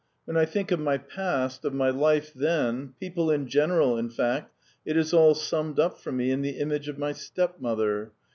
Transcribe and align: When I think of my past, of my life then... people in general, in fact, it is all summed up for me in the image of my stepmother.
When 0.25 0.35
I 0.35 0.45
think 0.45 0.71
of 0.71 0.79
my 0.79 0.97
past, 0.97 1.63
of 1.63 1.75
my 1.75 1.91
life 1.91 2.33
then... 2.33 2.95
people 2.99 3.29
in 3.29 3.47
general, 3.47 3.99
in 3.99 4.09
fact, 4.09 4.51
it 4.83 4.97
is 4.97 5.13
all 5.13 5.35
summed 5.35 5.77
up 5.79 5.99
for 5.99 6.11
me 6.11 6.31
in 6.31 6.41
the 6.41 6.57
image 6.57 6.89
of 6.89 6.97
my 6.97 7.11
stepmother. 7.11 8.11